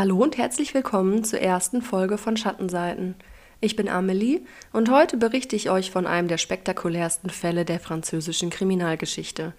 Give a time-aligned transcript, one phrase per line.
[0.00, 3.16] Hallo und herzlich willkommen zur ersten Folge von Schattenseiten.
[3.60, 4.40] Ich bin Amelie
[4.72, 9.52] und heute berichte ich euch von einem der spektakulärsten Fälle der französischen Kriminalgeschichte.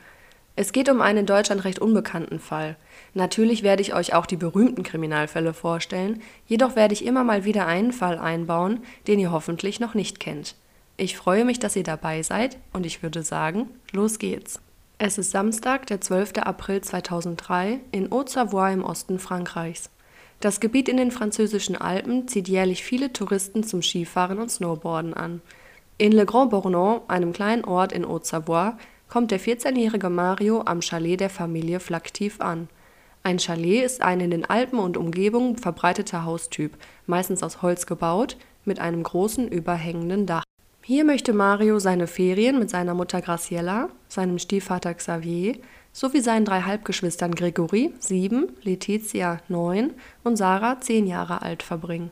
[0.56, 2.76] Es geht um einen in Deutschland recht unbekannten Fall.
[3.14, 7.68] Natürlich werde ich euch auch die berühmten Kriminalfälle vorstellen, jedoch werde ich immer mal wieder
[7.68, 10.55] einen Fall einbauen, den ihr hoffentlich noch nicht kennt.
[10.97, 14.60] Ich freue mich, dass ihr dabei seid und ich würde sagen, los geht's.
[14.97, 16.40] Es ist Samstag, der 12.
[16.40, 19.92] April 2003 in Haute-Savoie im Osten Frankreichs.
[20.41, 25.40] Das Gebiet in den französischen Alpen zieht jährlich viele Touristen zum Skifahren und Snowboarden an.
[25.99, 28.76] In Le Grand Bournon, einem kleinen Ort in Haute-Savoie,
[29.08, 32.70] kommt der 14-jährige Mario am Chalet der Familie Flactif an.
[33.22, 38.35] Ein Chalet ist ein in den Alpen und Umgebung verbreiteter Haustyp, meistens aus Holz gebaut,
[38.66, 40.44] mit einem großen überhängenden Dach.
[40.84, 45.58] Hier möchte Mario seine Ferien mit seiner Mutter Graciella, seinem Stiefvater Xavier
[45.94, 49.93] sowie seinen drei Halbgeschwistern Gregory (sieben), Letizia (neun)
[50.24, 52.12] und Sarah (zehn Jahre alt) verbringen.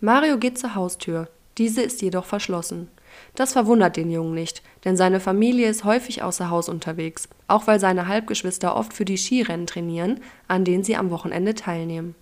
[0.00, 2.88] Mario geht zur Haustür, diese ist jedoch verschlossen.
[3.36, 7.78] Das verwundert den Jungen nicht, denn seine Familie ist häufig außer Haus unterwegs, auch weil
[7.78, 12.16] seine Halbgeschwister oft für die Skirennen trainieren, an denen sie am Wochenende teilnehmen.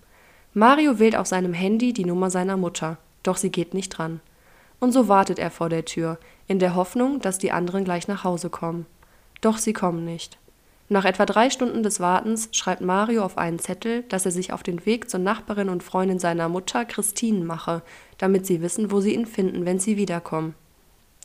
[0.52, 4.20] Mario wählt auf seinem Handy die Nummer seiner Mutter, doch sie geht nicht dran.
[4.80, 8.24] Und so wartet er vor der Tür, in der Hoffnung, dass die anderen gleich nach
[8.24, 8.84] Hause kommen.
[9.40, 10.38] Doch sie kommen nicht.
[10.92, 14.62] Nach etwa drei Stunden des Wartens schreibt Mario auf einen Zettel, dass er sich auf
[14.62, 17.80] den Weg zur Nachbarin und Freundin seiner Mutter, Christine, mache,
[18.18, 20.54] damit sie wissen, wo sie ihn finden, wenn sie wiederkommen.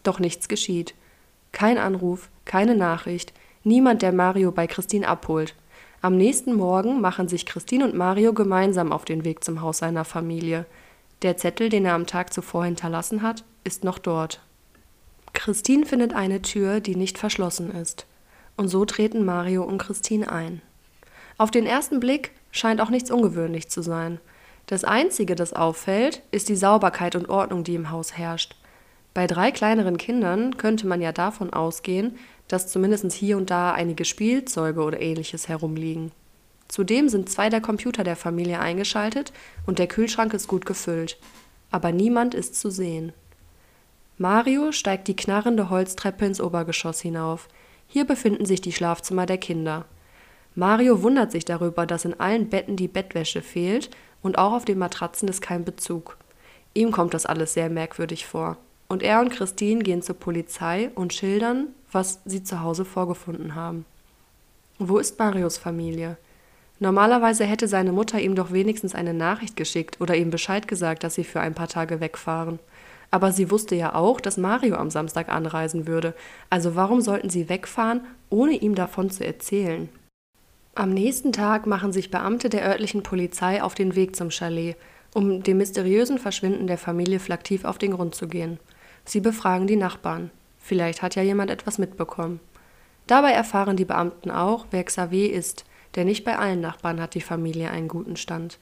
[0.03, 0.95] Doch nichts geschieht.
[1.51, 3.33] Kein Anruf, keine Nachricht,
[3.65, 5.53] niemand, der Mario bei Christine abholt.
[5.99, 10.05] Am nächsten Morgen machen sich Christine und Mario gemeinsam auf den Weg zum Haus seiner
[10.05, 10.65] Familie.
[11.23, 14.39] Der Zettel, den er am Tag zuvor hinterlassen hat, ist noch dort.
[15.33, 18.05] Christine findet eine Tür, die nicht verschlossen ist
[18.57, 20.61] und so treten Mario und Christine ein.
[21.37, 24.19] Auf den ersten Blick scheint auch nichts ungewöhnlich zu sein.
[24.65, 28.55] Das Einzige, das auffällt, ist die Sauberkeit und Ordnung, die im Haus herrscht.
[29.13, 32.17] Bei drei kleineren Kindern könnte man ja davon ausgehen,
[32.47, 36.11] dass zumindest hier und da einige Spielzeuge oder ähnliches herumliegen.
[36.67, 39.31] Zudem sind zwei der Computer der Familie eingeschaltet
[39.65, 41.17] und der Kühlschrank ist gut gefüllt.
[41.71, 43.13] Aber niemand ist zu sehen.
[44.17, 47.47] Mario steigt die knarrende Holztreppe ins Obergeschoss hinauf.
[47.87, 49.85] Hier befinden sich die Schlafzimmer der Kinder.
[50.55, 53.89] Mario wundert sich darüber, dass in allen Betten die Bettwäsche fehlt
[54.21, 56.17] und auch auf den Matratzen ist kein Bezug.
[56.73, 58.57] Ihm kommt das alles sehr merkwürdig vor.
[58.87, 63.85] Und er und Christine gehen zur Polizei und schildern, was sie zu Hause vorgefunden haben.
[64.79, 66.17] Wo ist Marios Familie?
[66.79, 71.15] Normalerweise hätte seine Mutter ihm doch wenigstens eine Nachricht geschickt oder ihm Bescheid gesagt, dass
[71.15, 72.59] sie für ein paar Tage wegfahren.
[73.11, 76.13] Aber sie wusste ja auch, dass Mario am Samstag anreisen würde,
[76.49, 79.89] also warum sollten sie wegfahren, ohne ihm davon zu erzählen?
[80.75, 84.75] Am nächsten Tag machen sich Beamte der örtlichen Polizei auf den Weg zum Chalet,
[85.13, 88.59] um dem mysteriösen Verschwinden der Familie Flaktiv auf den Grund zu gehen.
[89.05, 90.29] Sie befragen die Nachbarn.
[90.59, 92.39] Vielleicht hat ja jemand etwas mitbekommen.
[93.07, 97.21] Dabei erfahren die Beamten auch, wer Xavier ist, denn nicht bei allen Nachbarn hat die
[97.21, 98.59] Familie einen guten Stand.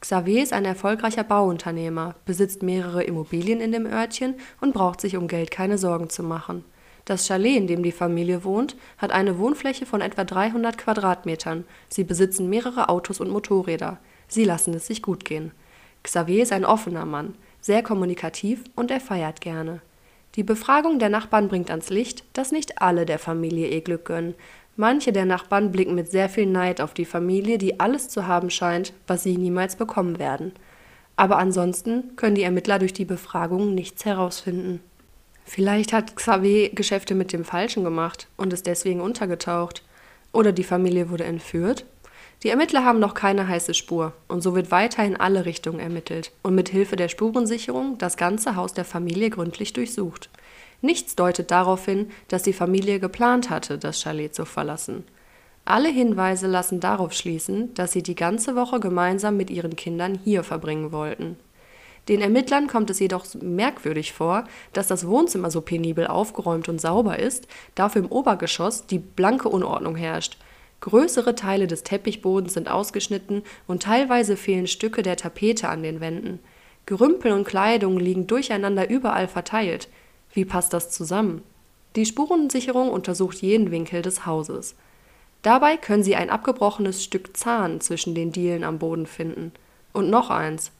[0.00, 5.26] Xavier ist ein erfolgreicher Bauunternehmer, besitzt mehrere Immobilien in dem Örtchen und braucht sich um
[5.26, 6.64] Geld keine Sorgen zu machen.
[7.06, 11.64] Das Chalet, in dem die Familie wohnt, hat eine Wohnfläche von etwa 300 Quadratmetern.
[11.88, 13.98] Sie besitzen mehrere Autos und Motorräder.
[14.28, 15.52] Sie lassen es sich gut gehen.
[16.02, 19.80] Xavier ist ein offener Mann, sehr kommunikativ und er feiert gerne.
[20.34, 24.34] Die Befragung der Nachbarn bringt ans Licht, dass nicht alle der Familie ihr Glück gönnen.
[24.76, 28.50] Manche der Nachbarn blicken mit sehr viel Neid auf die Familie, die alles zu haben
[28.50, 30.52] scheint, was sie niemals bekommen werden.
[31.16, 34.80] Aber ansonsten können die Ermittler durch die Befragung nichts herausfinden.
[35.44, 39.82] Vielleicht hat Xavier Geschäfte mit dem Falschen gemacht und ist deswegen untergetaucht.
[40.32, 41.86] Oder die Familie wurde entführt.
[42.42, 46.32] Die Ermittler haben noch keine heiße Spur und so wird weiter in alle Richtungen ermittelt
[46.42, 50.28] und mit Hilfe der Spurensicherung das ganze Haus der Familie gründlich durchsucht.
[50.86, 55.02] Nichts deutet darauf hin, dass die Familie geplant hatte, das Chalet zu verlassen.
[55.64, 60.44] Alle Hinweise lassen darauf schließen, dass sie die ganze Woche gemeinsam mit ihren Kindern hier
[60.44, 61.38] verbringen wollten.
[62.08, 64.44] Den Ermittlern kommt es jedoch merkwürdig vor,
[64.74, 69.96] dass das Wohnzimmer so penibel aufgeräumt und sauber ist, dafür im Obergeschoss die blanke Unordnung
[69.96, 70.36] herrscht.
[70.82, 76.38] Größere Teile des Teppichbodens sind ausgeschnitten und teilweise fehlen Stücke der Tapete an den Wänden.
[76.84, 79.88] Gerümpel und Kleidung liegen durcheinander überall verteilt.
[80.36, 81.40] Wie passt das zusammen?
[81.96, 84.74] Die Spurensicherung untersucht jeden Winkel des Hauses.
[85.40, 89.52] Dabei können sie ein abgebrochenes Stück Zahn zwischen den Dielen am Boden finden.
[89.94, 90.72] Und noch eins.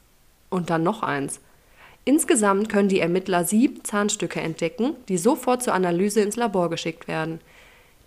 [0.51, 1.39] Und dann noch eins.
[2.05, 7.41] Insgesamt können die Ermittler sieben Zahnstücke entdecken, die sofort zur Analyse ins Labor geschickt werden.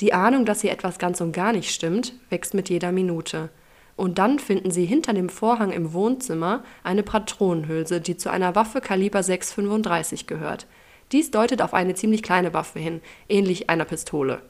[0.00, 3.48] Die Ahnung, dass hier etwas ganz und gar nicht stimmt, wächst mit jeder Minute.
[3.96, 8.80] Und dann finden sie hinter dem Vorhang im Wohnzimmer eine Patronenhülse, die zu einer Waffe
[8.80, 10.68] Kaliber 6,35 gehört.
[11.12, 14.42] Dies deutet auf eine ziemlich kleine Waffe hin, ähnlich einer Pistole.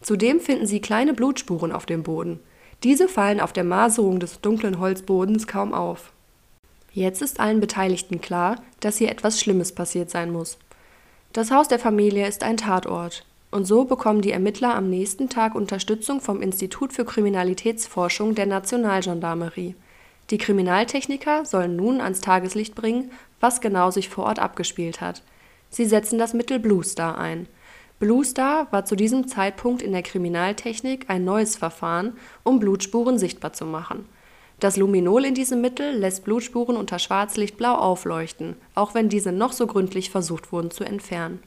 [0.00, 2.40] Zudem finden sie kleine Blutspuren auf dem Boden.
[2.82, 6.12] Diese fallen auf der Maserung des dunklen Holzbodens kaum auf.
[6.92, 10.58] Jetzt ist allen Beteiligten klar, dass hier etwas Schlimmes passiert sein muss.
[11.32, 13.24] Das Haus der Familie ist ein Tatort.
[13.50, 19.74] Und so bekommen die Ermittler am nächsten Tag Unterstützung vom Institut für Kriminalitätsforschung der Nationalgendarmerie.
[20.30, 25.22] Die Kriminaltechniker sollen nun ans Tageslicht bringen, was genau sich vor Ort abgespielt hat.
[25.70, 27.46] Sie setzen das Mittel Blue Star ein.
[27.98, 33.52] Blue Star war zu diesem Zeitpunkt in der Kriminaltechnik ein neues Verfahren, um Blutspuren sichtbar
[33.52, 34.06] zu machen.
[34.60, 39.52] Das Luminol in diesem Mittel lässt Blutspuren unter Schwarzlicht blau aufleuchten, auch wenn diese noch
[39.52, 41.42] so gründlich versucht wurden zu entfernen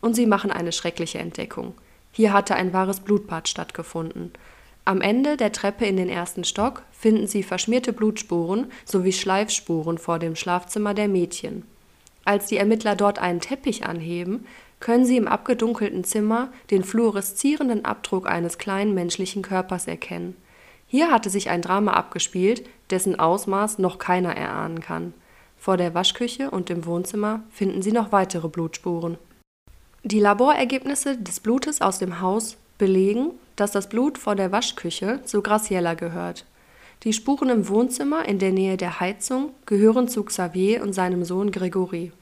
[0.00, 1.74] und sie machen eine schreckliche Entdeckung.
[2.12, 4.32] Hier hatte ein wahres Blutbad stattgefunden.
[4.84, 10.18] Am Ende der Treppe in den ersten Stock finden sie verschmierte Blutspuren sowie Schleifspuren vor
[10.18, 11.64] dem Schlafzimmer der Mädchen.
[12.30, 14.46] Als die Ermittler dort einen Teppich anheben,
[14.78, 20.36] können sie im abgedunkelten Zimmer den fluoreszierenden Abdruck eines kleinen menschlichen Körpers erkennen.
[20.86, 25.12] Hier hatte sich ein Drama abgespielt, dessen Ausmaß noch keiner erahnen kann.
[25.58, 29.18] Vor der Waschküche und im Wohnzimmer finden sie noch weitere Blutspuren.
[30.04, 35.42] Die Laborergebnisse des Blutes aus dem Haus belegen, dass das Blut vor der Waschküche zu
[35.42, 36.46] Graciella gehört.
[37.02, 41.50] Die Spuren im Wohnzimmer in der Nähe der Heizung gehören zu Xavier und seinem Sohn
[41.50, 42.12] Gregory.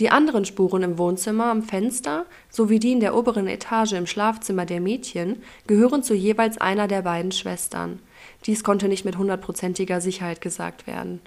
[0.00, 4.66] Die anderen Spuren im Wohnzimmer am Fenster sowie die in der oberen Etage im Schlafzimmer
[4.66, 8.00] der Mädchen gehören zu jeweils einer der beiden Schwestern.
[8.46, 11.20] Dies konnte nicht mit hundertprozentiger Sicherheit gesagt werden.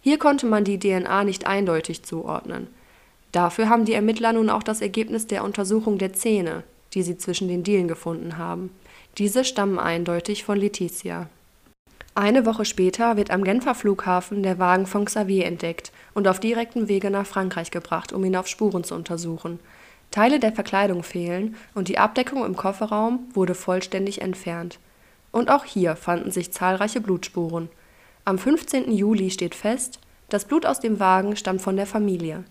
[0.00, 2.66] Hier konnte man die DNA nicht eindeutig zuordnen.
[3.30, 7.48] Dafür haben die Ermittler nun auch das Ergebnis der Untersuchung der Zähne, die sie zwischen
[7.48, 8.70] den Dielen gefunden haben.
[9.18, 11.28] Diese stammen eindeutig von Letizia.
[12.18, 16.88] Eine Woche später wird am Genfer Flughafen der Wagen von Xavier entdeckt und auf direktem
[16.88, 19.60] Wege nach Frankreich gebracht, um ihn auf Spuren zu untersuchen.
[20.10, 24.78] Teile der Verkleidung fehlen und die Abdeckung im Kofferraum wurde vollständig entfernt.
[25.30, 27.68] Und auch hier fanden sich zahlreiche Blutspuren.
[28.24, 28.90] Am 15.
[28.92, 32.44] Juli steht fest, das Blut aus dem Wagen stammt von der Familie.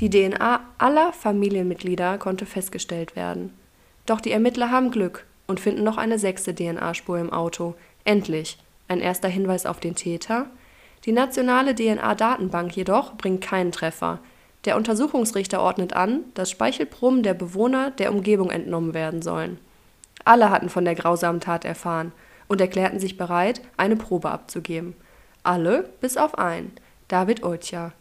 [0.00, 3.54] Die DNA aller Familienmitglieder konnte festgestellt werden.
[4.04, 7.76] Doch die Ermittler haben Glück und finden noch eine sechste DNA-Spur im Auto.
[8.04, 8.58] Endlich.
[8.88, 10.46] Ein erster Hinweis auf den Täter.
[11.04, 14.20] Die nationale DNA-Datenbank jedoch bringt keinen Treffer.
[14.64, 19.58] Der Untersuchungsrichter ordnet an, dass Speichelproben der Bewohner der Umgebung entnommen werden sollen.
[20.24, 22.12] Alle hatten von der grausamen Tat erfahren
[22.48, 24.94] und erklärten sich bereit, eine Probe abzugeben.
[25.44, 26.72] Alle bis auf einen,
[27.08, 27.92] David Oetja.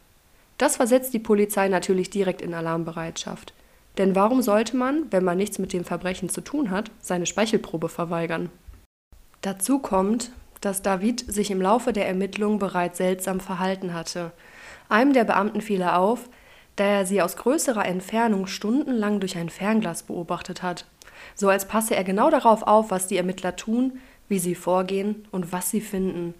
[0.57, 3.53] Das versetzt die Polizei natürlich direkt in Alarmbereitschaft.
[3.97, 7.89] Denn warum sollte man, wenn man nichts mit dem Verbrechen zu tun hat, seine Speichelprobe
[7.89, 8.49] verweigern?
[9.41, 10.31] Dazu kommt,
[10.65, 14.31] dass David sich im Laufe der Ermittlungen bereits seltsam verhalten hatte.
[14.89, 16.29] Einem der Beamten fiel er auf,
[16.75, 20.85] da er sie aus größerer Entfernung stundenlang durch ein Fernglas beobachtet hat,
[21.35, 25.51] so als passe er genau darauf auf, was die Ermittler tun, wie sie vorgehen und
[25.51, 26.33] was sie finden.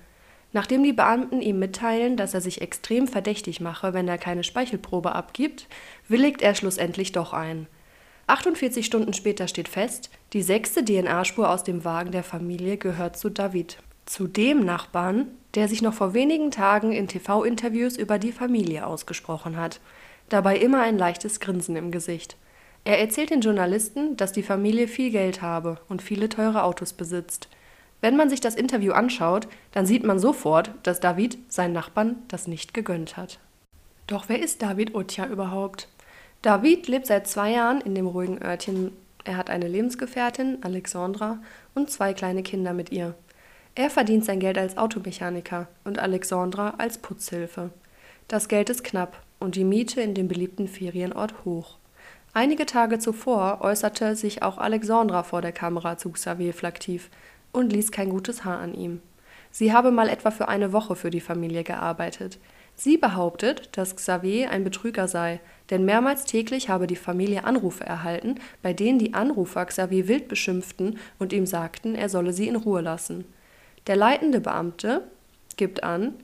[0.54, 5.13] Nachdem die Beamten ihm mitteilen, dass er sich extrem verdächtig mache, wenn er keine Speichelprobe
[5.13, 5.68] abgibt,
[6.07, 7.68] willigt er schlussendlich doch ein.
[8.27, 13.29] 48 Stunden später steht fest, die sechste DNA-Spur aus dem Wagen der Familie gehört zu
[13.29, 13.77] David.
[14.05, 19.57] Zu dem Nachbarn, der sich noch vor wenigen Tagen in TV-Interviews über die Familie ausgesprochen
[19.57, 19.79] hat.
[20.29, 22.35] Dabei immer ein leichtes Grinsen im Gesicht.
[22.83, 27.50] Er erzählt den Journalisten, dass die Familie viel Geld habe und viele teure Autos besitzt.
[28.00, 32.47] Wenn man sich das Interview anschaut, dann sieht man sofort, dass David seinen Nachbarn das
[32.47, 33.39] nicht gegönnt hat.
[34.05, 35.88] Doch wer ist David Otja überhaupt?
[36.43, 38.91] David lebt seit zwei Jahren in dem ruhigen Örtchen.
[39.24, 41.39] Er hat eine Lebensgefährtin, Alexandra,
[41.74, 43.15] und zwei kleine Kinder mit ihr.
[43.77, 47.72] Er verdient sein Geld als Automechaniker und Alexandra als Putzhilfe.
[48.29, 51.77] Das Geld ist knapp und die Miete in dem beliebten Ferienort hoch.
[52.34, 57.10] Einige Tage zuvor äußerte sich auch Alexandra vor der Kamera zu Xavier Flaktiv
[57.51, 59.01] und ließ kein gutes Haar an ihm.
[59.51, 62.39] Sie habe mal etwa für eine Woche für die Familie gearbeitet.
[62.75, 68.36] Sie behauptet, dass Xavier ein Betrüger sei, denn mehrmals täglich habe die Familie Anrufe erhalten,
[68.62, 72.82] bei denen die Anrufer Xavier wild beschimpften und ihm sagten, er solle sie in Ruhe
[72.82, 73.25] lassen.
[73.88, 75.04] Der leitende Beamte
[75.58, 76.15] gibt an,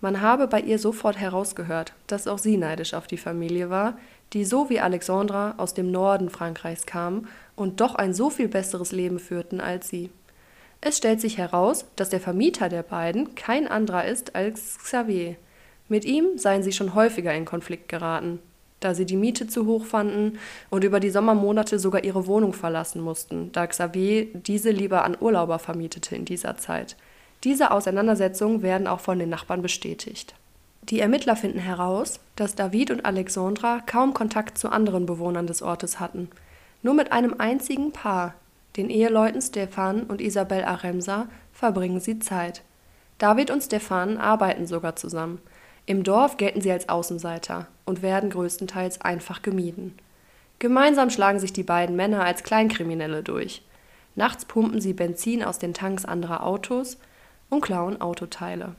[0.00, 3.98] man habe bei ihr sofort herausgehört, dass auch sie neidisch auf die Familie war,
[4.32, 8.92] die so wie Alexandra aus dem Norden Frankreichs kam und doch ein so viel besseres
[8.92, 10.10] Leben führten als sie.
[10.80, 15.34] Es stellt sich heraus, dass der Vermieter der beiden kein anderer ist als Xavier.
[15.88, 18.38] Mit ihm seien sie schon häufiger in Konflikt geraten,
[18.78, 20.38] da sie die Miete zu hoch fanden
[20.70, 25.58] und über die Sommermonate sogar ihre Wohnung verlassen mussten, da Xavier diese lieber an Urlauber
[25.58, 26.96] vermietete in dieser Zeit.
[27.44, 30.34] Diese Auseinandersetzungen werden auch von den Nachbarn bestätigt.
[30.82, 36.00] Die Ermittler finden heraus, dass David und Alexandra kaum Kontakt zu anderen Bewohnern des Ortes
[36.00, 36.30] hatten.
[36.82, 38.34] Nur mit einem einzigen Paar,
[38.76, 42.62] den Eheleuten Stefan und Isabel Aremsa, verbringen sie Zeit.
[43.18, 45.40] David und Stefan arbeiten sogar zusammen.
[45.86, 49.98] Im Dorf gelten sie als Außenseiter und werden größtenteils einfach gemieden.
[50.58, 53.62] Gemeinsam schlagen sich die beiden Männer als Kleinkriminelle durch.
[54.14, 56.98] Nachts pumpen sie Benzin aus den Tanks anderer Autos
[57.50, 58.74] und klauen Autoteile.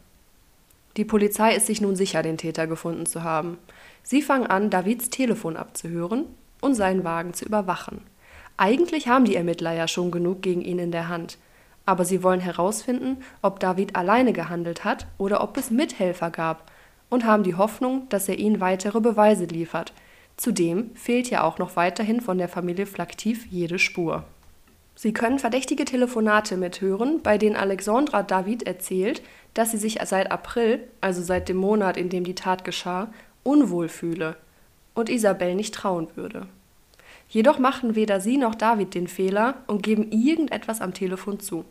[0.97, 3.57] Die Polizei ist sich nun sicher, den Täter gefunden zu haben.
[4.03, 6.25] Sie fangen an, Davids Telefon abzuhören
[6.61, 8.01] und seinen Wagen zu überwachen.
[8.57, 11.37] Eigentlich haben die Ermittler ja schon genug gegen ihn in der Hand.
[11.85, 16.69] Aber sie wollen herausfinden, ob David alleine gehandelt hat oder ob es Mithelfer gab
[17.09, 19.93] und haben die Hoffnung, dass er ihnen weitere Beweise liefert.
[20.37, 24.23] Zudem fehlt ja auch noch weiterhin von der Familie Flaktiv jede Spur.
[25.01, 29.21] Sie können verdächtige Telefonate mithören, bei denen Alexandra David erzählt,
[29.53, 33.09] dass sie sich seit April, also seit dem Monat, in dem die Tat geschah,
[33.43, 34.35] unwohl fühle
[34.95, 36.47] und Isabel nicht trauen würde.
[37.29, 41.63] Jedoch machen weder sie noch David den Fehler und geben irgendetwas am Telefon zu.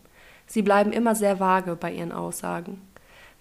[0.47, 2.81] Sie bleiben immer sehr vage bei ihren Aussagen.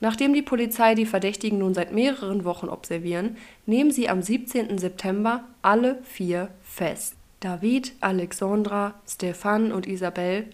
[0.02, 4.80] Nachdem die Polizei die Verdächtigen nun seit mehreren Wochen observieren, nehmen sie am 17.
[4.80, 7.17] September alle vier fest.
[7.40, 10.50] David, Alexandra, Stefan und Isabel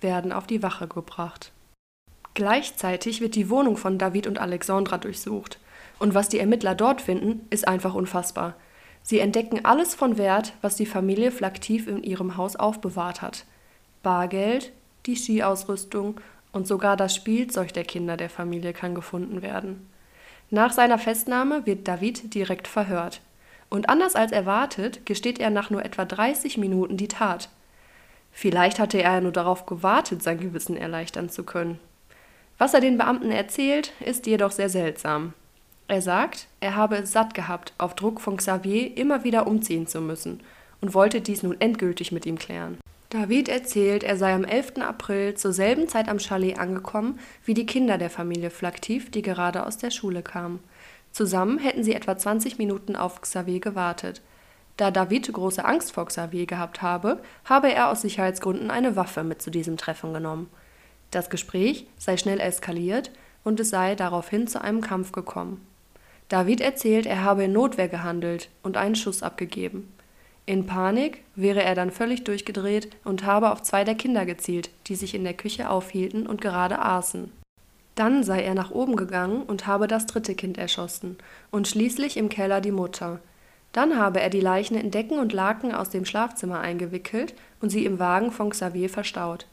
[0.00, 1.50] werden auf die Wache gebracht.
[2.34, 5.58] Gleichzeitig wird die Wohnung von David und Alexandra durchsucht.
[5.98, 8.54] Und was die Ermittler dort finden, ist einfach unfassbar.
[9.02, 13.44] Sie entdecken alles von Wert, was die Familie Flaktiv in ihrem Haus aufbewahrt hat.
[14.04, 14.72] Bargeld,
[15.06, 16.20] die Skiausrüstung
[16.52, 19.88] und sogar das Spielzeug der Kinder der Familie kann gefunden werden.
[20.50, 23.20] Nach seiner Festnahme wird David direkt verhört.
[23.70, 27.48] Und anders als erwartet, gesteht er nach nur etwa 30 Minuten die Tat.
[28.32, 31.78] Vielleicht hatte er nur darauf gewartet, sein Gewissen erleichtern zu können.
[32.58, 35.32] Was er den Beamten erzählt, ist jedoch sehr seltsam.
[35.88, 40.00] Er sagt, er habe es satt gehabt, auf Druck von Xavier immer wieder umziehen zu
[40.00, 40.40] müssen
[40.80, 42.78] und wollte dies nun endgültig mit ihm klären.
[43.08, 44.74] David erzählt, er sei am 11.
[44.82, 49.66] April zur selben Zeit am Chalet angekommen wie die Kinder der Familie Flaktiv, die gerade
[49.66, 50.60] aus der Schule kamen.
[51.12, 54.22] Zusammen hätten sie etwa 20 Minuten auf Xavier gewartet.
[54.76, 59.42] Da David große Angst vor Xavier gehabt habe, habe er aus Sicherheitsgründen eine Waffe mit
[59.42, 60.48] zu diesem Treffen genommen.
[61.10, 63.10] Das Gespräch sei schnell eskaliert
[63.44, 65.66] und es sei daraufhin zu einem Kampf gekommen.
[66.28, 69.92] David erzählt, er habe in Notwehr gehandelt und einen Schuss abgegeben.
[70.46, 74.94] In Panik wäre er dann völlig durchgedreht und habe auf zwei der Kinder gezielt, die
[74.94, 77.30] sich in der Küche aufhielten und gerade aßen.
[78.00, 81.18] Dann sei er nach oben gegangen und habe das dritte Kind erschossen
[81.50, 83.20] und schließlich im Keller die Mutter.
[83.72, 87.84] Dann habe er die Leichen in Decken und Laken aus dem Schlafzimmer eingewickelt und sie
[87.84, 89.44] im Wagen von Xavier verstaut.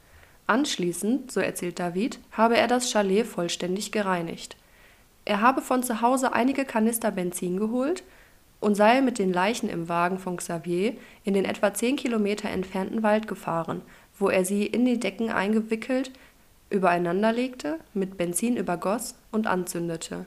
[0.45, 4.55] Anschließend, so erzählt David, habe er das Chalet vollständig gereinigt.
[5.25, 8.01] Er habe von zu Hause einige Kanister Benzin geholt
[8.61, 10.93] und sei mit den Leichen im Wagen von Xavier
[11.25, 13.81] in den etwa zehn Kilometer entfernten Wald gefahren,
[14.17, 16.11] wo er sie in die Decken eingewickelt,
[16.69, 20.25] übereinanderlegte, mit Benzin übergoss und anzündete.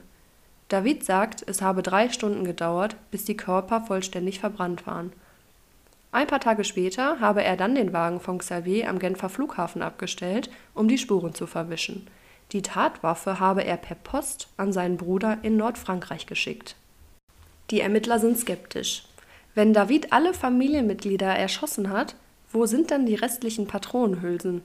[0.69, 5.11] David sagt, es habe drei Stunden gedauert, bis die Körper vollständig verbrannt waren.
[6.13, 10.49] Ein paar Tage später habe er dann den Wagen von Xavier am Genfer Flughafen abgestellt,
[10.73, 12.07] um die Spuren zu verwischen.
[12.51, 16.75] Die Tatwaffe habe er per Post an seinen Bruder in Nordfrankreich geschickt.
[17.69, 19.05] Die Ermittler sind skeptisch.
[19.55, 22.15] Wenn David alle Familienmitglieder erschossen hat,
[22.51, 24.63] wo sind dann die restlichen Patronenhülsen?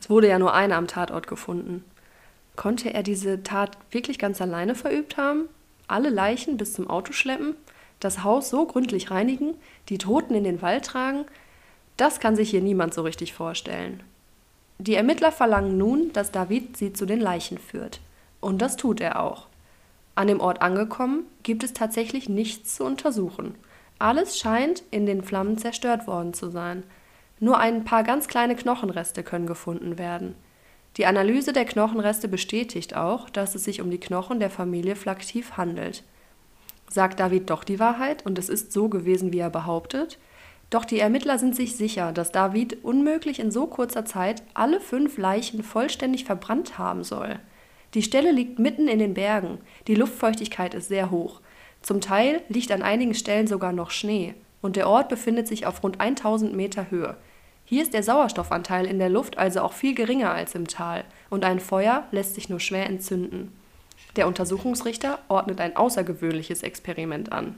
[0.00, 1.84] Es wurde ja nur eine am Tatort gefunden.
[2.56, 5.48] Konnte er diese Tat wirklich ganz alleine verübt haben?
[5.88, 7.56] Alle Leichen bis zum Auto schleppen?
[8.00, 9.54] Das Haus so gründlich reinigen?
[9.88, 11.24] Die Toten in den Wald tragen?
[11.96, 14.02] Das kann sich hier niemand so richtig vorstellen.
[14.78, 18.00] Die Ermittler verlangen nun, dass David sie zu den Leichen führt.
[18.40, 19.46] Und das tut er auch.
[20.16, 23.54] An dem Ort angekommen, gibt es tatsächlich nichts zu untersuchen.
[23.98, 26.82] Alles scheint in den Flammen zerstört worden zu sein.
[27.40, 30.34] Nur ein paar ganz kleine Knochenreste können gefunden werden.
[30.96, 35.56] Die Analyse der Knochenreste bestätigt auch, dass es sich um die Knochen der Familie Flaktiv
[35.56, 36.04] handelt.
[36.88, 40.18] Sagt David doch die Wahrheit und es ist so gewesen, wie er behauptet?
[40.70, 45.18] Doch die Ermittler sind sich sicher, dass David unmöglich in so kurzer Zeit alle fünf
[45.18, 47.40] Leichen vollständig verbrannt haben soll.
[47.94, 51.40] Die Stelle liegt mitten in den Bergen, die Luftfeuchtigkeit ist sehr hoch.
[51.82, 54.34] Zum Teil liegt an einigen Stellen sogar noch Schnee
[54.64, 57.16] und der Ort befindet sich auf rund 1000 Meter Höhe.
[57.66, 61.44] Hier ist der Sauerstoffanteil in der Luft also auch viel geringer als im Tal und
[61.44, 63.52] ein Feuer lässt sich nur schwer entzünden.
[64.16, 67.56] Der Untersuchungsrichter ordnet ein außergewöhnliches Experiment an.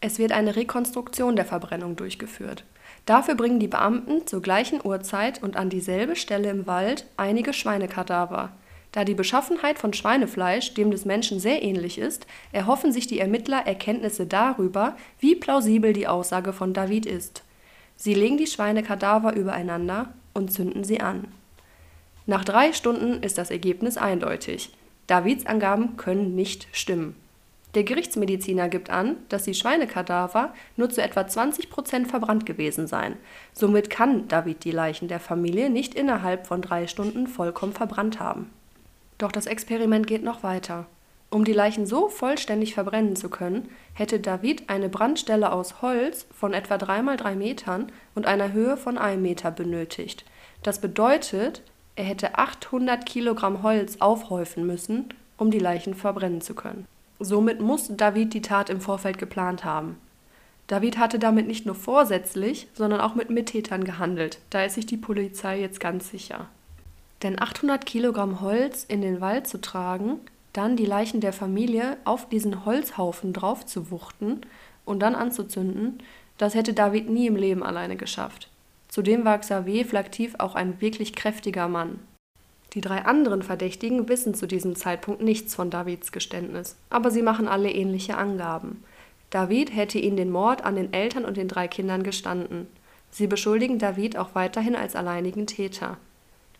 [0.00, 2.64] Es wird eine Rekonstruktion der Verbrennung durchgeführt.
[3.04, 8.52] Dafür bringen die Beamten zur gleichen Uhrzeit und an dieselbe Stelle im Wald einige Schweinekadaver.
[8.92, 13.66] Da die Beschaffenheit von Schweinefleisch dem des Menschen sehr ähnlich ist, erhoffen sich die Ermittler
[13.66, 17.42] Erkenntnisse darüber, wie plausibel die Aussage von David ist.
[17.96, 21.28] Sie legen die Schweinekadaver übereinander und zünden sie an.
[22.26, 24.70] Nach drei Stunden ist das Ergebnis eindeutig.
[25.06, 27.16] Davids Angaben können nicht stimmen.
[27.74, 33.16] Der Gerichtsmediziner gibt an, dass die Schweinekadaver nur zu etwa 20 Prozent verbrannt gewesen seien.
[33.52, 38.50] Somit kann David die Leichen der Familie nicht innerhalb von drei Stunden vollkommen verbrannt haben.
[39.18, 40.86] Doch das Experiment geht noch weiter.
[41.30, 46.54] Um die Leichen so vollständig verbrennen zu können, hätte David eine Brandstelle aus Holz von
[46.54, 50.24] etwa 3 mal 3 Metern und einer Höhe von einem Meter benötigt.
[50.62, 51.62] Das bedeutet,
[51.96, 56.86] er hätte 800 Kilogramm Holz aufhäufen müssen, um die Leichen verbrennen zu können.
[57.18, 59.98] Somit muss David die Tat im Vorfeld geplant haben.
[60.68, 64.38] David hatte damit nicht nur vorsätzlich, sondern auch mit Mittätern gehandelt.
[64.50, 66.48] Da ist sich die Polizei jetzt ganz sicher.
[67.22, 70.20] Denn 800 Kilogramm Holz in den Wald zu tragen,
[70.52, 74.40] dann die Leichen der Familie auf diesen Holzhaufen drauf zu wuchten
[74.84, 76.02] und dann anzuzünden,
[76.38, 78.48] das hätte David nie im Leben alleine geschafft.
[78.88, 81.98] Zudem war Xavier Flaktiv auch ein wirklich kräftiger Mann.
[82.74, 87.48] Die drei anderen Verdächtigen wissen zu diesem Zeitpunkt nichts von Davids Geständnis, aber sie machen
[87.48, 88.84] alle ähnliche Angaben.
[89.30, 92.66] David hätte ihnen den Mord an den Eltern und den drei Kindern gestanden.
[93.10, 95.98] Sie beschuldigen David auch weiterhin als alleinigen Täter.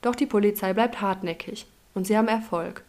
[0.03, 2.85] Doch die Polizei bleibt hartnäckig und sie haben Erfolg.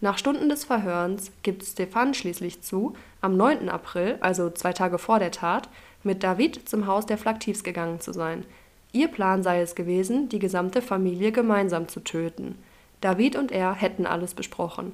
[0.00, 3.68] Nach Stunden des Verhörens gibt Stefan schließlich zu, am 9.
[3.68, 5.68] April, also zwei Tage vor der Tat,
[6.02, 8.44] mit David zum Haus der Flaktivs gegangen zu sein.
[8.90, 12.58] Ihr Plan sei es gewesen, die gesamte Familie gemeinsam zu töten.
[13.00, 14.92] David und er hätten alles besprochen.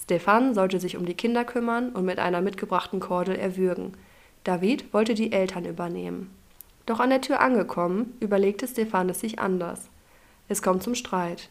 [0.00, 3.94] Stefan sollte sich um die Kinder kümmern und mit einer mitgebrachten Kordel erwürgen.
[4.44, 6.30] David wollte die Eltern übernehmen.
[6.86, 9.88] Doch an der Tür angekommen, überlegte Stefan es sich anders.
[10.50, 11.48] Es kommt zum Streit.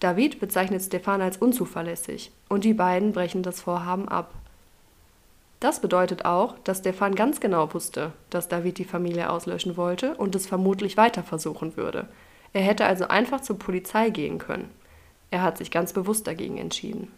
[0.00, 4.32] David bezeichnet Stefan als unzuverlässig und die beiden brechen das Vorhaben ab.
[5.60, 10.34] Das bedeutet auch, dass Stefan ganz genau wusste, dass David die Familie auslöschen wollte und
[10.34, 12.08] es vermutlich weiter versuchen würde.
[12.54, 14.70] Er hätte also einfach zur Polizei gehen können.
[15.30, 17.12] Er hat sich ganz bewusst dagegen entschieden.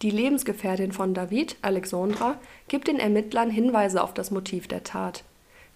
[0.00, 5.24] Die Lebensgefährtin von David, Alexandra, gibt den Ermittlern Hinweise auf das Motiv der Tat.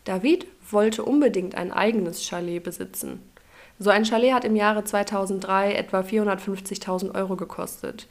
[0.05, 3.21] David wollte unbedingt ein eigenes Chalet besitzen.
[3.83, 8.09] So ein Chalet hat im Jahre 2003 etwa 450.000 Euro gekostet.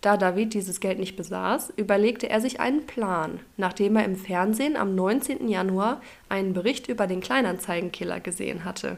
[0.00, 4.74] Da David dieses Geld nicht besaß, überlegte er sich einen Plan, nachdem er im Fernsehen
[4.74, 5.48] am 19.
[5.48, 8.96] Januar einen Bericht über den Kleinanzeigenkiller gesehen hatte.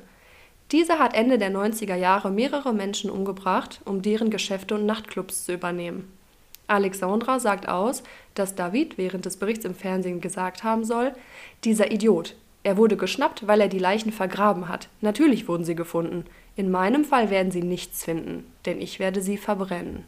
[0.70, 5.53] Dieser hat Ende der 90er Jahre mehrere Menschen umgebracht, um deren Geschäfte und Nachtclubs zu
[5.53, 6.12] übernehmen.
[6.68, 11.12] Alexandra sagt aus, dass David während des Berichts im Fernsehen gesagt haben soll,
[11.64, 14.88] dieser Idiot, er wurde geschnappt, weil er die Leichen vergraben hat.
[15.03, 16.24] Natürlich wurden sie gefunden.
[16.57, 20.05] In meinem Fall werden sie nichts finden, denn ich werde sie verbrennen.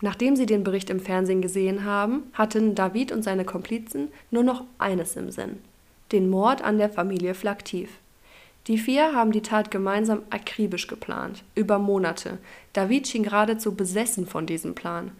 [0.00, 4.64] Nachdem sie den Bericht im Fernsehen gesehen haben, hatten David und seine Komplizen nur noch
[4.78, 5.58] eines im Sinn:
[6.10, 7.90] den Mord an der Familie Flaktiv.
[8.66, 12.38] Die vier haben die Tat gemeinsam akribisch geplant, über Monate.
[12.72, 15.12] David schien geradezu besessen von diesem Plan.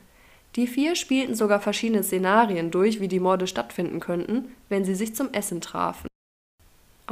[0.57, 5.15] Die vier spielten sogar verschiedene Szenarien durch, wie die Morde stattfinden könnten, wenn sie sich
[5.15, 6.12] zum Essen trafen.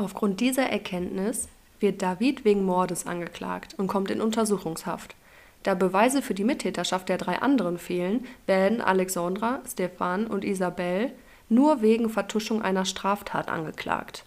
[0.01, 1.47] Aufgrund dieser Erkenntnis
[1.79, 5.15] wird David wegen Mordes angeklagt und kommt in Untersuchungshaft.
[5.63, 11.13] Da Beweise für die Mittäterschaft der drei anderen fehlen, werden Alexandra, Stefan und Isabel
[11.51, 14.25] nur wegen Vertuschung einer Straftat angeklagt.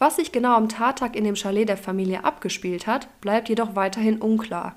[0.00, 4.20] Was sich genau am Tattag in dem Chalet der Familie abgespielt hat, bleibt jedoch weiterhin
[4.20, 4.74] unklar.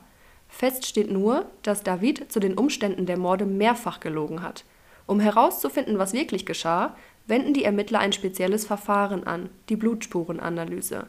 [0.47, 4.65] Fest steht nur, dass David zu den Umständen der Morde mehrfach gelogen hat.
[5.07, 6.95] Um herauszufinden, was wirklich geschah,
[7.27, 11.07] wenden die Ermittler ein spezielles Verfahren an, die Blutspurenanalyse.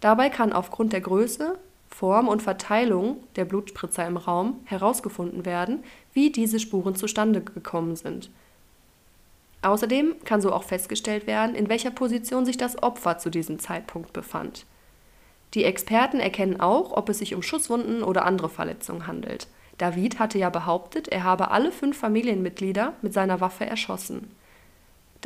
[0.00, 6.30] Dabei kann aufgrund der Größe, Form und Verteilung der Blutspritzer im Raum herausgefunden werden, wie
[6.30, 8.30] diese Spuren zustande gekommen sind.
[9.62, 14.12] Außerdem kann so auch festgestellt werden, in welcher Position sich das Opfer zu diesem Zeitpunkt
[14.12, 14.66] befand.
[15.54, 19.48] Die Experten erkennen auch, ob es sich um Schusswunden oder andere Verletzungen handelt.
[19.78, 24.30] David hatte ja behauptet, er habe alle fünf Familienmitglieder mit seiner Waffe erschossen.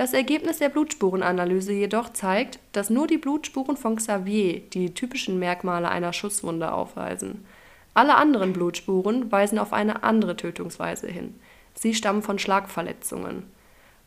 [0.01, 5.91] Das Ergebnis der Blutspurenanalyse jedoch zeigt, dass nur die Blutspuren von Xavier die typischen Merkmale
[5.91, 7.45] einer Schusswunde aufweisen.
[7.93, 11.35] Alle anderen Blutspuren weisen auf eine andere Tötungsweise hin.
[11.75, 13.43] Sie stammen von Schlagverletzungen.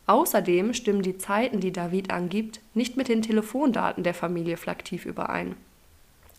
[0.08, 5.56] Außerdem stimmen die Zeiten, die David angibt, nicht mit den Telefondaten der Familie Flaktiv überein.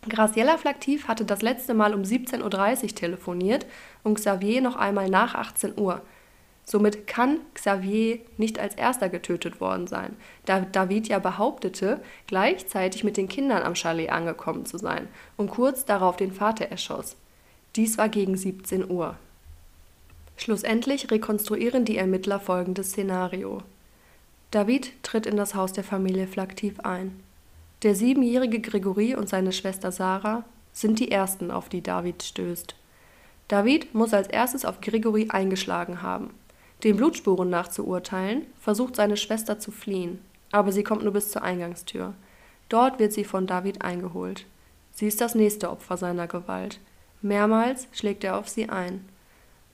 [0.09, 2.43] Graciela Flaktiv hatte das letzte Mal um 17.30
[2.83, 3.67] Uhr telefoniert
[4.03, 6.03] und Xavier noch einmal nach 18 Uhr.
[6.65, 13.17] Somit kann Xavier nicht als erster getötet worden sein, da David ja behauptete, gleichzeitig mit
[13.17, 17.17] den Kindern am Chalet angekommen zu sein und kurz darauf den Vater erschoss.
[17.77, 19.17] Dies war gegen 17 Uhr.
[20.37, 23.63] Schlussendlich rekonstruieren die Ermittler folgendes Szenario.
[24.51, 27.21] David tritt in das Haus der Familie Flaktiv ein.
[27.83, 32.75] Der siebenjährige Gregory und seine Schwester Sarah sind die ersten, auf die David stößt.
[33.49, 36.31] David muss als erstes auf Gregory eingeschlagen haben.
[36.85, 40.19] Den Blutspuren nach zu urteilen, versucht seine Schwester zu fliehen,
[40.53, 42.13] aber sie kommt nur bis zur Eingangstür.
[42.69, 44.45] Dort wird sie von David eingeholt.
[44.93, 46.81] Sie ist das nächste Opfer seiner Gewalt.
[47.23, 49.03] Mehrmals schlägt er auf sie ein.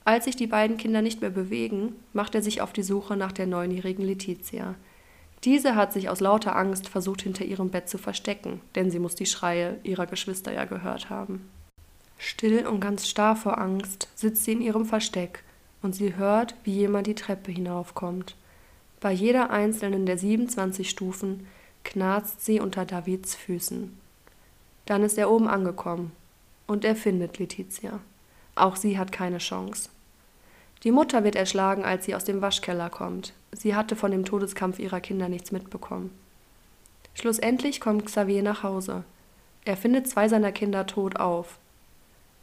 [0.05, 3.33] Als sich die beiden Kinder nicht mehr bewegen, macht er sich auf die Suche nach
[3.33, 4.75] der neunjährigen Letizia.
[5.43, 9.15] Diese hat sich aus lauter Angst versucht, hinter ihrem Bett zu verstecken, denn sie muss
[9.15, 11.49] die Schreie ihrer Geschwister ja gehört haben.
[12.17, 15.43] Still und ganz starr vor Angst sitzt sie in ihrem Versteck
[15.81, 18.35] und sie hört, wie jemand die Treppe hinaufkommt.
[18.99, 21.47] Bei jeder einzelnen der 27 Stufen
[21.83, 23.97] knarzt sie unter Davids Füßen.
[24.85, 26.11] Dann ist er oben angekommen
[26.67, 27.99] und er findet Letizia.
[28.55, 29.89] Auch sie hat keine Chance.
[30.83, 33.33] Die Mutter wird erschlagen, als sie aus dem Waschkeller kommt.
[33.51, 36.11] Sie hatte von dem Todeskampf ihrer Kinder nichts mitbekommen.
[37.13, 39.03] Schlussendlich kommt Xavier nach Hause.
[39.63, 41.59] Er findet zwei seiner Kinder tot auf.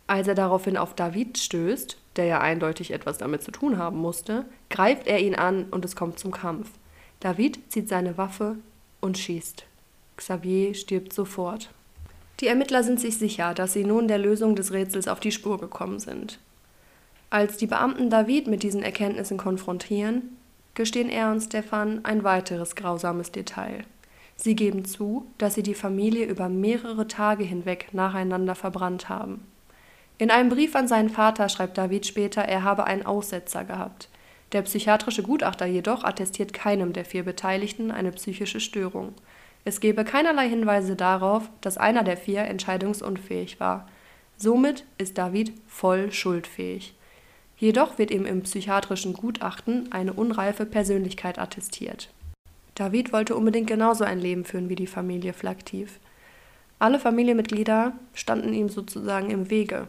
[0.07, 4.45] Als er daraufhin auf David stößt, der ja eindeutig etwas damit zu tun haben musste,
[4.69, 6.71] greift er ihn an und es kommt zum Kampf.
[7.21, 8.57] David zieht seine Waffe
[9.01, 9.65] und schießt.
[10.17, 11.71] Xavier stirbt sofort.
[12.41, 15.59] Die Ermittler sind sich sicher, dass sie nun der Lösung des Rätsels auf die Spur
[15.59, 16.39] gekommen sind.
[17.31, 20.37] Als die Beamten David mit diesen Erkenntnissen konfrontieren,
[20.75, 23.85] gestehen er und Stefan ein weiteres grausames Detail.
[24.37, 29.45] Sie geben zu, dass sie die Familie über mehrere Tage hinweg nacheinander verbrannt haben.
[30.21, 34.09] In einem Brief an seinen Vater schreibt David später, er habe einen Aussetzer gehabt.
[34.51, 39.15] Der psychiatrische Gutachter jedoch attestiert keinem der vier Beteiligten eine psychische Störung.
[39.65, 43.89] Es gebe keinerlei Hinweise darauf, dass einer der vier entscheidungsunfähig war.
[44.37, 46.95] Somit ist David voll schuldfähig.
[47.57, 52.09] Jedoch wird ihm im psychiatrischen Gutachten eine unreife Persönlichkeit attestiert.
[52.75, 56.01] David wollte unbedingt genauso ein Leben führen wie die Familie Flaktiv.
[56.79, 59.89] Alle Familienmitglieder standen ihm sozusagen im Wege.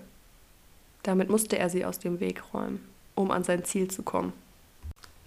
[1.10, 4.32] Damit musste er sie aus dem Weg räumen, um an sein Ziel zu kommen.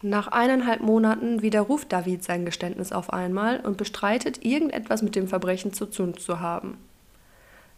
[0.01, 5.73] Nach eineinhalb Monaten widerruft David sein Geständnis auf einmal und bestreitet, irgendetwas mit dem Verbrechen
[5.73, 6.79] zu tun zu haben.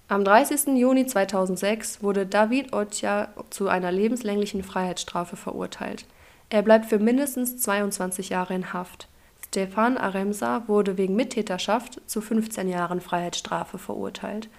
[0.06, 0.76] Am 30.
[0.76, 6.04] Juni 2006 wurde David Otja zu einer lebenslänglichen Freiheitsstrafe verurteilt.
[6.50, 9.08] Er bleibt für mindestens 22 Jahre in Haft.
[9.46, 14.50] Stefan Aremsa wurde wegen Mittäterschaft zu 15 Jahren Freiheitsstrafe verurteilt.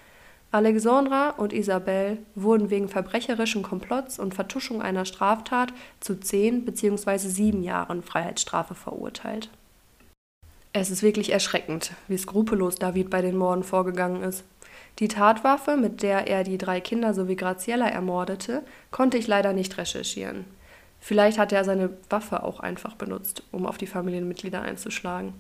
[0.56, 7.18] Alexandra und Isabel wurden wegen verbrecherischen Komplotts und Vertuschung einer Straftat zu zehn bzw.
[7.18, 9.50] sieben Jahren Freiheitsstrafe verurteilt.
[10.72, 14.46] Es ist wirklich erschreckend, wie skrupellos David bei den Morden vorgegangen ist.
[15.00, 19.78] Die Tatwaffe, mit der er die drei Kinder sowie Graziella ermordete, konnte ich leider nicht
[19.78, 20.46] recherchieren.
[21.02, 25.34] Vielleicht hat er seine Waffe auch einfach benutzt, um auf die Familienmitglieder einzuschlagen.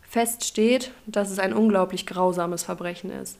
[0.00, 3.36] Fest steht, dass es ein unglaublich grausames Verbrechen ist.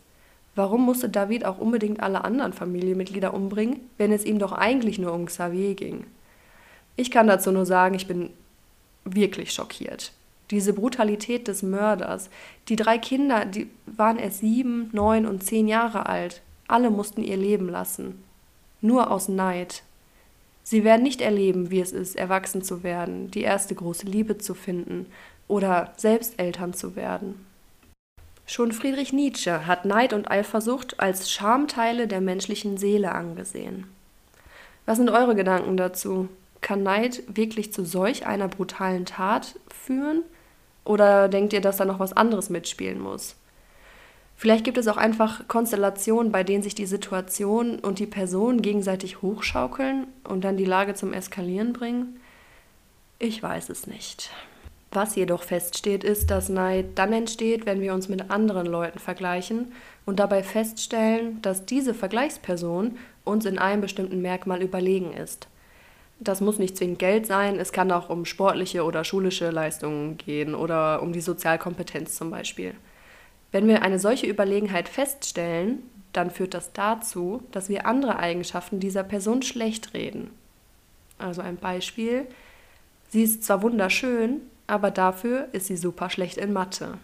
[0.54, 5.12] Warum musste David auch unbedingt alle anderen Familienmitglieder umbringen, wenn es ihm doch eigentlich nur
[5.12, 6.04] um Xavier ging?
[6.96, 8.30] Ich kann dazu nur sagen, ich bin
[9.04, 10.12] wirklich schockiert.
[10.50, 12.28] Diese Brutalität des Mörders.
[12.68, 16.42] Die drei Kinder, die waren erst sieben, neun und zehn Jahre alt.
[16.66, 18.22] Alle mussten ihr Leben lassen.
[18.80, 19.82] Nur aus Neid.
[20.64, 24.54] Sie werden nicht erleben, wie es ist, erwachsen zu werden, die erste große Liebe zu
[24.54, 25.06] finden
[25.48, 27.46] oder selbst Eltern zu werden.
[28.50, 33.86] Schon Friedrich Nietzsche hat Neid und Eifersucht als Schamteile der menschlichen Seele angesehen.
[34.86, 36.28] Was sind eure Gedanken dazu?
[36.60, 40.24] Kann Neid wirklich zu solch einer brutalen Tat führen?
[40.84, 43.36] Oder denkt ihr, dass da noch was anderes mitspielen muss?
[44.34, 49.22] Vielleicht gibt es auch einfach Konstellationen, bei denen sich die Situation und die Person gegenseitig
[49.22, 52.18] hochschaukeln und dann die Lage zum Eskalieren bringen?
[53.20, 54.32] Ich weiß es nicht.
[54.92, 59.72] Was jedoch feststeht, ist, dass Neid dann entsteht, wenn wir uns mit anderen Leuten vergleichen
[60.04, 65.46] und dabei feststellen, dass diese Vergleichsperson uns in einem bestimmten Merkmal überlegen ist.
[66.18, 70.54] Das muss nicht zwingend Geld sein, es kann auch um sportliche oder schulische Leistungen gehen
[70.54, 72.74] oder um die Sozialkompetenz zum Beispiel.
[73.52, 79.04] Wenn wir eine solche Überlegenheit feststellen, dann führt das dazu, dass wir andere Eigenschaften dieser
[79.04, 80.30] Person schlecht reden.
[81.18, 82.26] Also ein Beispiel.
[83.08, 86.98] Sie ist zwar wunderschön, aber dafür ist sie super schlecht in Mathe.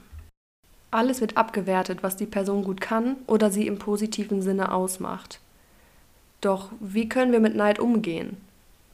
[0.90, 5.40] Alles wird abgewertet, was die Person gut kann oder sie im positiven Sinne ausmacht.
[6.40, 8.36] Doch wie können wir mit Neid umgehen?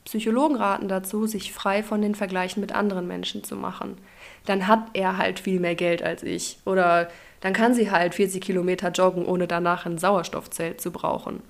[0.04, 3.98] Psychologen raten dazu, sich frei von den Vergleichen mit anderen Menschen zu machen.
[4.46, 6.58] Dann hat er halt viel mehr Geld als ich.
[6.64, 7.08] Oder
[7.40, 11.42] dann kann sie halt 40 Kilometer joggen, ohne danach ein Sauerstoffzelt zu brauchen.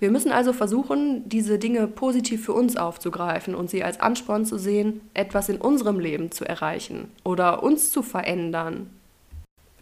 [0.00, 4.58] Wir müssen also versuchen, diese Dinge positiv für uns aufzugreifen und sie als Ansporn zu
[4.58, 8.88] sehen, etwas in unserem Leben zu erreichen oder uns zu verändern.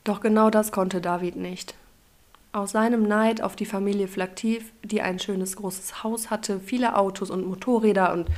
[0.02, 1.76] Doch genau das konnte David nicht.
[2.50, 7.30] Aus seinem Neid auf die Familie Flaktiv, die ein schönes großes Haus hatte, viele Autos
[7.30, 8.28] und Motorräder und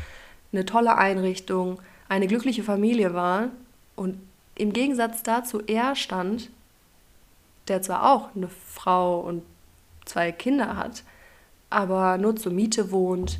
[0.52, 3.48] eine tolle Einrichtung, eine glückliche Familie war
[3.96, 4.20] und
[4.54, 6.50] im Gegensatz dazu er stand,
[7.68, 9.42] der zwar auch eine Frau und
[10.04, 11.04] zwei Kinder hat,
[11.70, 13.38] aber nur zur Miete wohnt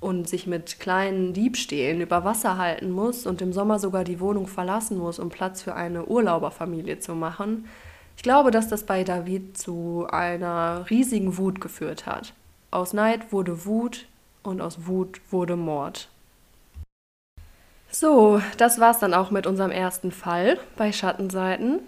[0.00, 4.46] und sich mit kleinen Diebstählen über Wasser halten muss und im Sommer sogar die Wohnung
[4.46, 7.66] verlassen muss, um Platz für eine Urlauberfamilie zu machen.
[8.16, 12.32] Ich glaube, dass das bei David zu einer riesigen Wut geführt hat.
[12.70, 14.06] Aus Neid wurde Wut
[14.42, 16.08] und aus Wut wurde Mord.
[17.90, 21.80] So, das war's dann auch mit unserem ersten Fall bei Schattenseiten.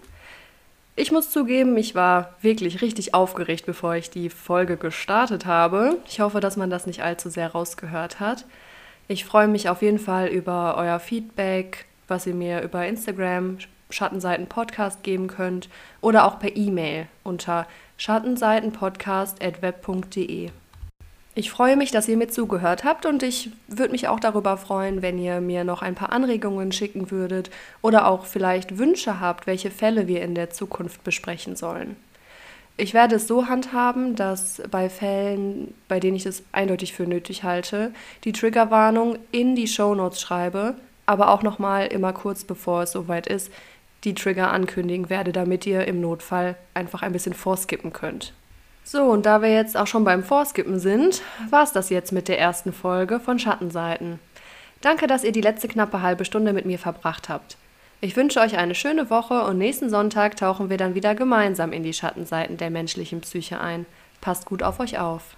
[0.95, 5.97] Ich muss zugeben, ich war wirklich richtig aufgeregt, bevor ich die Folge gestartet habe.
[6.07, 8.45] Ich hoffe, dass man das nicht allzu sehr rausgehört hat.
[9.07, 13.57] Ich freue mich auf jeden Fall über euer Feedback, was ihr mir über Instagram
[13.89, 15.67] Schattenseiten Podcast geben könnt
[15.99, 20.51] oder auch per E-Mail unter schattenseitenpodcast@web.de.
[21.35, 25.01] Ich freue mich, dass ihr mir zugehört habt und ich würde mich auch darüber freuen,
[25.01, 27.49] wenn ihr mir noch ein paar Anregungen schicken würdet
[27.81, 31.95] oder auch vielleicht Wünsche habt, welche Fälle wir in der Zukunft besprechen sollen.
[32.77, 37.43] Ich werde es so handhaben, dass bei Fällen, bei denen ich es eindeutig für nötig
[37.43, 37.91] halte,
[38.25, 40.75] die Triggerwarnung in die Shownotes schreibe,
[41.07, 43.51] aber auch nochmal immer kurz bevor es soweit ist,
[44.03, 48.33] die Trigger ankündigen werde, damit ihr im Notfall einfach ein bisschen vorskippen könnt.
[48.83, 52.27] So, und da wir jetzt auch schon beim Vorskippen sind, war es das jetzt mit
[52.27, 54.19] der ersten Folge von Schattenseiten.
[54.81, 57.57] Danke, dass ihr die letzte knappe halbe Stunde mit mir verbracht habt.
[58.01, 61.83] Ich wünsche euch eine schöne Woche und nächsten Sonntag tauchen wir dann wieder gemeinsam in
[61.83, 63.85] die Schattenseiten der menschlichen Psyche ein.
[64.19, 65.37] Passt gut auf euch auf.